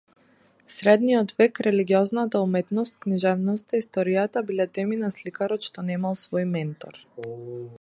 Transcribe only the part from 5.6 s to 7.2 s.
што немал свој ментор.